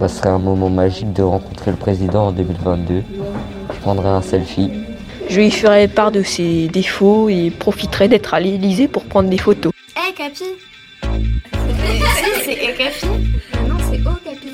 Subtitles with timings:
[0.00, 3.02] Ce serait un moment magique de rencontrer le président en 2022.
[3.72, 4.70] Je prendrais un selfie.
[5.28, 9.38] Je lui ferai part de ses défauts et profiterai d'être à l'Élysée pour prendre des
[9.38, 9.72] photos.
[9.96, 10.44] Hé hey, Capi
[12.44, 13.06] C'est Capi
[13.68, 14.48] Non, c'est Oh Capi.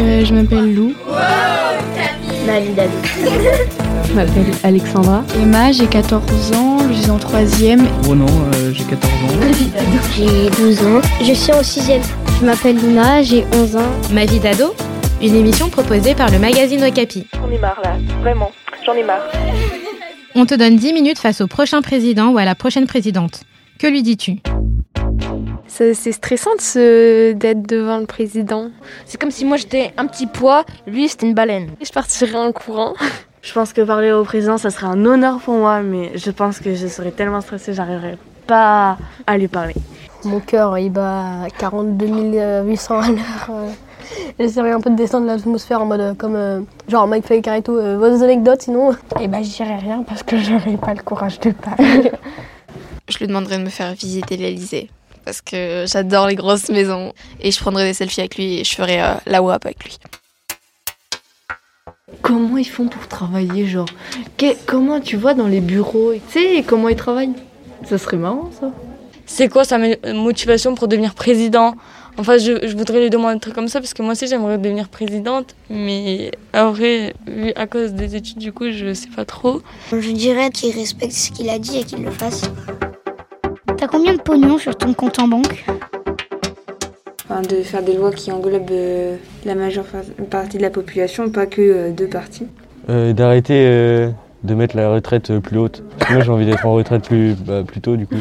[0.00, 0.94] Euh, je m'appelle Lou.
[1.06, 1.16] Wow,
[1.96, 2.90] Capi Navidad.
[4.08, 5.24] Je m'appelle Alexandra.
[5.36, 7.86] Emma, j'ai 14 ans, je suis en 3ème.
[8.06, 9.96] Ronan, euh, j'ai 14 ans.
[10.16, 12.27] J'ai 12 ans, je suis en 6ème.
[12.40, 13.90] Je m'appelle Luna, j'ai 11 ans.
[14.12, 14.72] Ma vie d'ado
[15.20, 17.26] Une émission proposée par le magazine Okapi.
[17.34, 18.52] J'en ai marre là, vraiment,
[18.86, 19.22] j'en ai marre.
[20.36, 23.42] On te donne 10 minutes face au prochain président ou à la prochaine présidente.
[23.80, 24.36] Que lui dis-tu?
[25.66, 28.70] C'est stressant d'être devant le président.
[29.04, 31.70] C'est comme si moi j'étais un petit poids, lui c'était une baleine.
[31.84, 32.94] Je partirais en courant.
[33.42, 36.58] Je pense que parler au président, ça serait un honneur pour moi, mais je pense
[36.58, 38.18] que je serais tellement stressée, j'arriverais
[38.48, 38.98] pas
[39.28, 39.74] à lui parler.
[40.24, 43.50] Mon cœur, il bat à 42 800 à l'heure.
[44.38, 47.76] J'essaierai un peu de descendre l'atmosphère en mode comme euh, genre Mike Faker et tout.
[47.76, 51.40] Euh, vos anecdotes sinon Eh ben je dirais rien parce que j'aurais pas le courage
[51.40, 52.10] de parler.
[53.08, 54.90] je lui demanderais de me faire visiter l'Elysée
[55.24, 58.74] parce que j'adore les grosses maisons et je prendrais des selfies avec lui et je
[58.74, 59.98] ferais euh, la WAP avec lui.
[62.22, 63.88] Comment ils font pour travailler, genre?
[64.66, 66.12] Comment tu vois dans les bureaux?
[66.14, 67.34] Tu sais comment ils travaillent?
[67.84, 68.70] Ça serait marrant, ça.
[69.30, 69.78] C'est quoi sa
[70.14, 71.74] motivation pour devenir président?
[72.16, 74.58] Enfin, je, je, voudrais lui demander un truc comme ça parce que moi aussi j'aimerais
[74.58, 77.14] devenir présidente, mais en vrai,
[77.54, 79.60] à cause des études, du coup, je sais pas trop.
[79.92, 82.50] Je dirais qu'il respecte ce qu'il a dit et qu'il le fasse.
[83.76, 85.64] T'as combien de pognon sur ton compte en banque?
[87.28, 89.84] Enfin, De faire des lois qui englobent euh, la majeure
[90.30, 92.46] partie de la population, pas que euh, deux parties.
[92.88, 94.10] Euh, D'arrêter euh,
[94.42, 95.84] de mettre la retraite plus haute.
[96.10, 98.16] Moi j'ai envie d'être en retraite plus, bah, plus tôt du coup.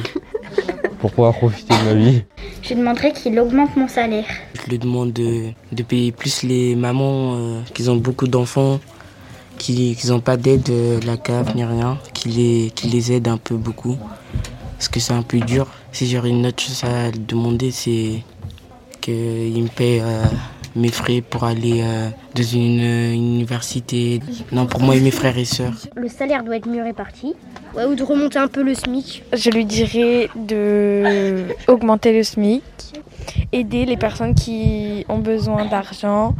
[1.00, 2.23] Pour pouvoir profiter de ma vie.
[2.62, 4.26] Je lui demanderai qu'il augmente mon salaire.
[4.53, 8.80] Je lui demande de, de payer plus les mamans euh, qui ont beaucoup d'enfants,
[9.58, 13.38] qui n'ont pas d'aide de la CAF ni rien, qui les, qui les aide un
[13.38, 13.98] peu beaucoup.
[14.77, 15.67] Parce que c'est un peu dur.
[15.92, 18.23] Si j'aurais une autre chose à lui demander, c'est
[19.02, 20.23] qu'il me paye euh,
[20.76, 24.20] mes frais pour aller euh, dans une, une université.
[24.52, 25.73] Non, pour moi et mes frères et sœurs.
[25.95, 27.33] Le salaire doit être mieux réparti.
[27.76, 29.23] Ouais, ou de remonter un peu le SMIC.
[29.33, 32.64] Je lui dirais de augmenter le SMIC,
[33.52, 36.36] aider les personnes qui ont besoin d'argent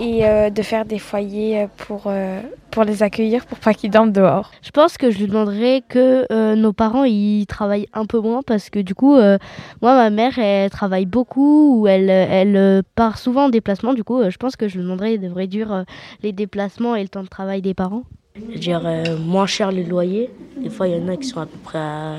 [0.00, 4.12] et euh, de faire des foyers pour, euh, pour les accueillir pour pas qu'ils dorment
[4.12, 4.50] dehors.
[4.62, 8.42] Je pense que je lui demanderais que euh, nos parents ils travaillent un peu moins
[8.42, 9.38] parce que du coup moi
[9.82, 14.36] ma mère elle travaille beaucoup ou elle elle part souvent en déplacement du coup je
[14.36, 15.84] pense que je lui demanderais de réduire
[16.22, 18.02] les déplacements et le temps de travail des parents.
[18.52, 20.30] Je dirais moins cher les loyers.
[20.62, 22.16] Des fois, il y en a qui sont à peu près à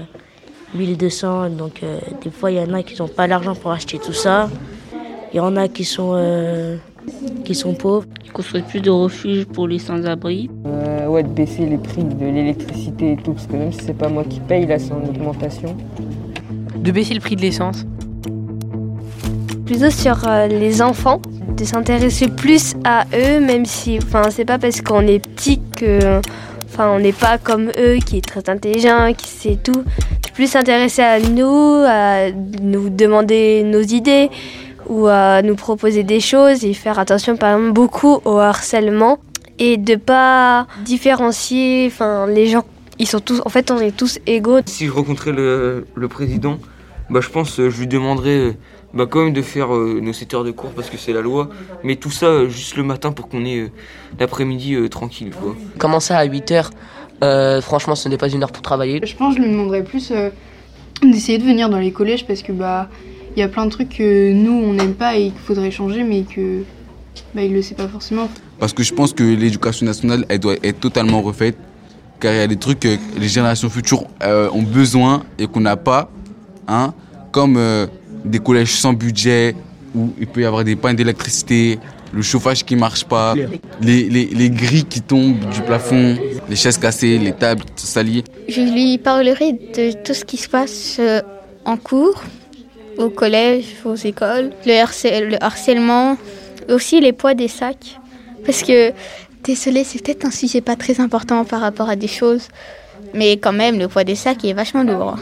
[0.74, 1.52] 1200.
[1.52, 4.14] Donc, euh, des fois, il y en a qui n'ont pas l'argent pour acheter tout
[4.14, 4.50] ça.
[5.34, 6.78] Il y en a qui sont, euh,
[7.44, 8.06] qui sont pauvres.
[8.34, 10.50] Construire plus de refuges pour les sans-abri.
[10.66, 13.34] Euh, ouais, de baisser les prix de l'électricité et tout.
[13.34, 15.76] Parce que même si c'est pas moi qui paye, là, c'est en augmentation.
[16.76, 17.86] De baisser le prix de l'essence.
[19.66, 20.18] Plutôt sur
[20.50, 21.22] les enfants
[21.58, 26.20] de s'intéresser plus à eux, même si, enfin, c'est pas parce qu'on est petit que,
[26.66, 29.84] enfin, on n'est pas comme eux, qui est très intelligent, qui sait tout.
[30.36, 32.30] Plus s'intéresser à nous, à
[32.62, 34.30] nous demander nos idées
[34.90, 39.20] ou à nous proposer des choses et faire attention, par exemple, beaucoup au harcèlement
[39.60, 42.64] et de pas différencier, enfin, les gens.
[43.00, 44.60] Ils sont tous, en fait, on est tous égaux.
[44.66, 46.58] Si je rencontrais le, le président,
[47.10, 48.56] bah, je pense, je lui demanderais
[48.94, 51.22] bah, quand même de faire euh, nos 7 heures de cours parce que c'est la
[51.22, 51.50] loi,
[51.84, 53.72] mais tout ça euh, juste le matin pour qu'on ait euh,
[54.20, 55.32] l'après-midi tranquille.
[55.32, 55.56] Quoi.
[55.78, 56.72] Commencer à 8 heures,
[57.62, 59.00] franchement ce n'est pas une heure pour travailler?
[59.04, 60.12] Je pense que je lui demanderais plus
[61.04, 62.90] d'essayer de venir dans les collèges parce que bah
[63.38, 66.04] il y a plein de trucs que nous on n'aime pas et qu'il faudrait changer
[66.04, 66.64] mais que
[67.36, 68.30] bah, il le sait pas forcément.
[68.60, 71.56] Parce que je pense que l'éducation nationale elle doit être totalement refaite
[72.20, 75.78] car il y a des trucs que les générations futures ont besoin et qu'on n'a
[75.78, 76.10] pas,
[76.68, 76.96] hein,
[77.32, 77.60] comme
[78.26, 79.56] des collèges sans budget,
[79.96, 81.78] où il peut y avoir des pannes d'électricité,
[82.14, 83.36] le chauffage qui marche pas,
[83.82, 86.18] les, les, les, grilles qui tombent du plafond,
[86.50, 88.24] les chaises cassées, les tables salies.
[88.48, 91.22] Je lui parlerai de tout ce qui se passe euh,
[91.66, 92.24] en cours,
[92.98, 96.18] au collège, aux écoles, le, le harcèlement,
[96.70, 98.00] aussi les poids des sacs.
[98.46, 98.92] Parce que,
[99.44, 102.48] désolé, c'est peut-être un sujet pas très important par rapport à des choses,
[103.14, 105.16] mais quand même, le poids des sacs est vachement lourd.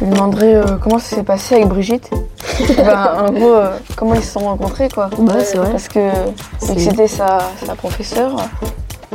[0.00, 2.10] Je lui demanderais euh, comment ça s'est passé avec Brigitte?
[2.76, 5.08] ben, en gros, euh, comment ils se sont rencontrés, quoi?
[5.16, 5.70] Ouais, c'est vrai.
[5.70, 6.10] Parce que,
[6.58, 8.36] c'était sa, sa professeure.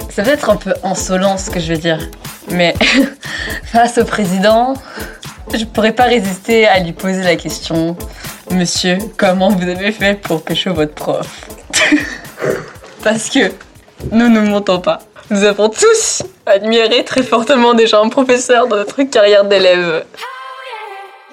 [0.10, 2.00] Ça peut être un peu insolent ce que je veux dire,
[2.50, 2.74] mais
[3.64, 4.74] face au président,
[5.54, 7.96] Je pourrais pas résister à lui poser la question
[8.52, 11.48] Monsieur, comment vous avez fait pour pécho votre prof?
[13.04, 13.52] Parce que
[14.12, 15.00] nous ne mentons pas.
[15.30, 20.06] Nous avons tous admiré très fortement déjà un professeur dans notre carrière d'élève.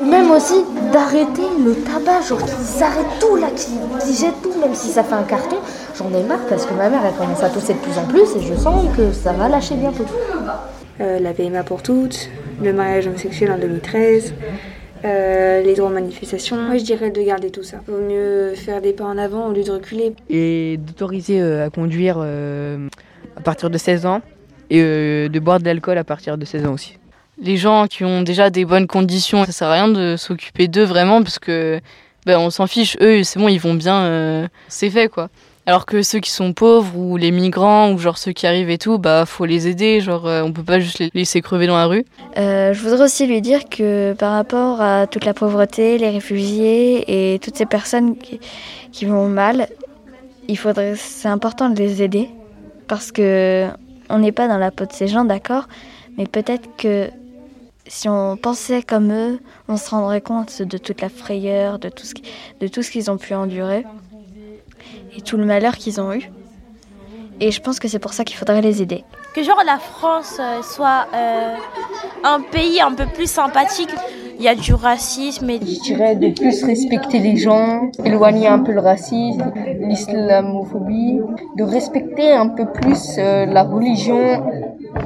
[0.01, 4.89] Même aussi d'arrêter le tabac, genre qu'ils arrêtent tout là, qu'ils jettent tout, même si
[4.89, 5.59] ça fait un carton.
[5.97, 8.37] J'en ai marre parce que ma mère elle commence à tousser de plus en plus
[8.37, 10.07] et je sens que ça va lâcher bientôt.
[11.01, 12.29] Euh, la PMA pour toutes,
[12.63, 14.35] le mariage homosexuel en 2013,
[15.05, 16.57] euh, les droits de manifestation.
[16.57, 17.79] Moi je dirais de garder tout ça.
[17.87, 20.15] Vaut mieux faire des pas en avant au lieu de reculer.
[20.31, 24.21] Et d'autoriser euh, à conduire à partir de 16 ans
[24.71, 26.99] et de boire de l'alcool à partir de 16 ans aussi
[27.39, 30.85] les gens qui ont déjà des bonnes conditions, ça sert à rien de s'occuper d'eux
[30.85, 31.81] vraiment parce que
[32.27, 32.97] ben, on s'en fiche.
[33.01, 35.29] Eux, c'est bon, ils vont bien, euh, c'est fait quoi.
[35.67, 38.77] Alors que ceux qui sont pauvres ou les migrants ou genre ceux qui arrivent et
[38.77, 40.01] tout, bah faut les aider.
[40.01, 42.05] Genre euh, on peut pas juste les laisser crever dans la rue.
[42.37, 47.35] Euh, je voudrais aussi lui dire que par rapport à toute la pauvreté, les réfugiés
[47.35, 48.41] et toutes ces personnes qui,
[48.93, 49.69] qui vont mal,
[50.49, 52.29] il faudrait, c'est important de les aider
[52.87, 53.67] parce que
[54.11, 55.67] on n'est pas dans la peau de ces gens, d'accord,
[56.19, 57.09] mais peut-être que
[57.87, 62.05] si on pensait comme eux, on se rendrait compte de toute la frayeur, de tout
[62.61, 63.85] de tout ce qu'ils ont pu endurer
[65.17, 66.31] et tout le malheur qu'ils ont eu.
[67.41, 69.05] Et je pense que c'est pour ça qu'il faudrait les aider.
[69.35, 71.55] Que genre la France euh, soit euh,
[72.23, 73.91] un pays un peu plus sympathique.
[74.39, 75.51] Il y a du racisme.
[75.51, 75.61] Et...
[75.61, 81.21] Je dirais de plus respecter les gens, éloigner un peu le racisme, l'islamophobie,
[81.57, 84.45] de respecter un peu plus euh, la religion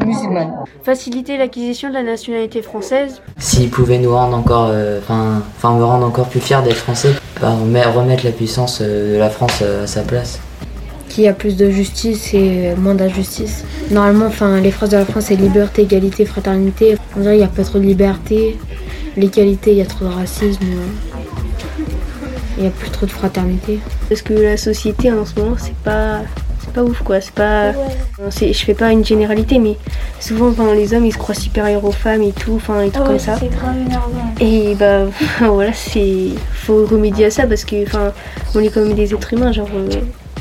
[0.06, 0.54] musulmane.
[0.82, 3.22] Faciliter l'acquisition de la nationalité française.
[3.38, 7.10] S'ils pouvaient nous rendre encore, enfin, enfin me rendre encore plus fiers d'être français,
[7.40, 7.54] bah,
[7.94, 10.40] remettre la puissance de la France à sa place
[11.08, 13.64] qu'il y a plus de justice et moins d'injustice.
[13.90, 16.96] Normalement, enfin, les phrases de la France, c'est liberté, égalité, fraternité.
[17.16, 18.56] On dirait qu'il n'y a pas trop de liberté.
[19.19, 20.62] L'égalité, il y a trop de racisme.
[22.56, 23.81] Il n'y a plus trop de fraternité.
[24.09, 26.20] Parce que la société en ce moment, c'est pas
[26.61, 27.73] c'est pas ouf quoi, c'est pas
[28.31, 29.76] je fais pas une généralité mais
[30.20, 33.19] souvent les hommes ils se croient supérieurs aux femmes et tout, enfin et tout comme
[33.19, 33.37] ça.
[34.41, 35.06] Et bah
[35.41, 38.12] voilà, c'est faut remédier à ça parce que enfin
[38.55, 39.88] on est comme des êtres humains genre euh,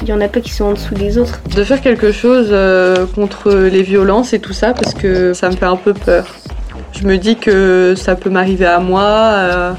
[0.03, 1.39] il y en a pas qui sont en dessous des autres.
[1.55, 5.55] De faire quelque chose euh, contre les violences et tout ça parce que ça me
[5.55, 6.35] fait un peu peur.
[6.99, 9.75] Je me dis que ça peut m'arriver à moi,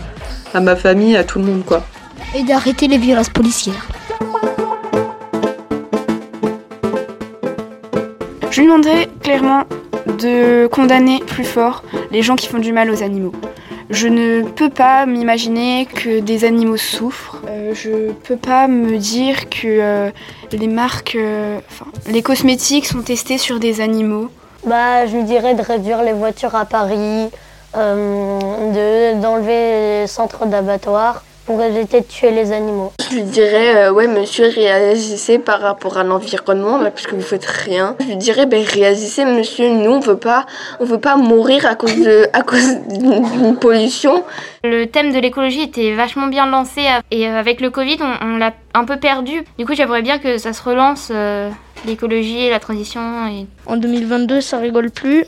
[0.55, 1.83] à ma famille, à tout le monde quoi.
[2.35, 3.87] Et d'arrêter les violences policières.
[8.51, 9.65] Je lui demanderais clairement
[10.19, 13.33] de condamner plus fort les gens qui font du mal aux animaux.
[13.91, 17.41] Je ne peux pas m'imaginer que des animaux souffrent.
[17.49, 20.11] Euh, je peux pas me dire que euh,
[20.53, 21.59] les marques, euh,
[22.07, 24.29] les cosmétiques sont testés sur des animaux.
[24.67, 27.31] Bah, je lui dirais de réduire les voitures à Paris,
[27.75, 32.93] de d'enlever les centres d'abattoirs pour éviter de tuer les animaux.
[33.11, 37.47] Je lui dirais, euh, ouais, monsieur, réagissez par rapport à l'environnement, parce que vous faites
[37.47, 37.97] rien.
[38.01, 40.45] Je lui dirais, ben, réagissez, monsieur, nous, on veut pas,
[40.79, 44.25] on veut pas mourir à cause de, à cause d'une pollution.
[44.63, 48.85] Le thème de l'écologie était vachement bien lancé, et avec le Covid, on, l'a un
[48.85, 49.43] peu perdu.
[49.59, 51.49] Du coup, j'aimerais bien que ça se relance, euh,
[51.87, 53.27] l'écologie et la transition.
[53.29, 53.47] Et...
[53.67, 55.25] En 2022, ça rigole plus.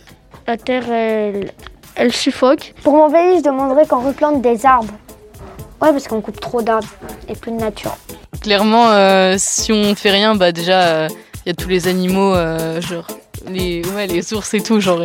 [0.47, 1.52] La Terre, elle,
[1.94, 2.75] elle suffoque.
[2.82, 4.94] Pour mon pays, je demanderais qu'on replante des arbres.
[5.81, 6.88] Ouais, parce qu'on coupe trop d'arbres
[7.29, 7.97] et plus de nature.
[8.42, 11.16] Clairement, euh, si on ne fait rien, bah déjà, il euh,
[11.47, 13.07] y a tous les animaux, euh, genre
[13.49, 15.00] les, ouais, les ours et tout, genre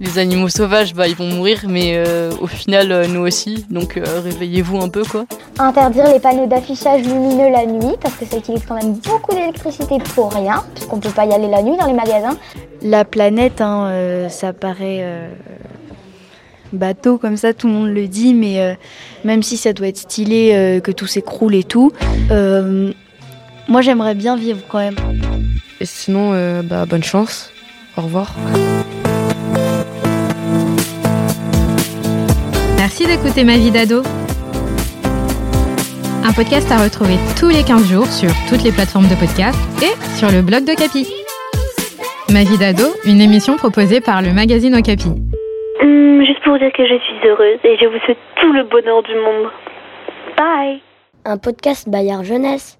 [0.00, 2.02] les animaux sauvages, bah ils vont mourir, mais
[2.40, 3.66] au final, nous aussi.
[3.70, 5.26] Donc réveillez-vous un peu, quoi.
[5.58, 9.98] Interdire les panneaux d'affichage lumineux la nuit, parce que ça utilise quand même beaucoup d'électricité
[10.14, 12.36] pour rien, puisqu'on peut pas y aller la nuit dans les magasins.
[12.82, 15.30] La planète, hein, ça paraît
[16.72, 18.74] bateau comme ça, tout le monde le dit, mais euh,
[19.24, 21.92] même si ça doit être stylé, euh, que tout s'écroule et tout,
[22.30, 22.92] euh,
[23.68, 24.96] moi j'aimerais bien vivre quand même.
[25.82, 26.30] Et sinon,
[26.62, 27.52] bah, bonne chance.
[27.96, 28.36] Au revoir.
[32.76, 34.04] Merci d'écouter Ma vie d'ado.
[36.24, 39.90] Un podcast à retrouver tous les 15 jours sur toutes les plateformes de podcast et
[40.16, 41.04] sur le blog de Capi.
[42.32, 45.08] Ma vie d'ado, une émission proposée par le magazine Okapi.
[45.08, 49.02] Hum, juste pour dire que je suis heureuse et je vous souhaite tout le bonheur
[49.02, 49.50] du monde.
[50.38, 50.80] Bye
[51.24, 52.78] Un podcast Bayard Jeunesse.